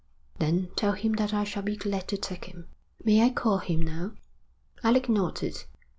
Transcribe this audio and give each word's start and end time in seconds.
'Then 0.39 0.67
tell 0.75 0.93
him 0.93 1.13
that 1.13 1.31
I 1.31 1.43
shall 1.43 1.61
be 1.61 1.75
glad 1.77 2.07
to 2.07 2.17
take 2.17 2.45
him.' 2.45 2.67
'May 3.05 3.23
I 3.23 3.29
call 3.29 3.59
him 3.59 3.83
now?' 3.83 4.13
Alec 4.83 5.07
nodded. 5.07 5.65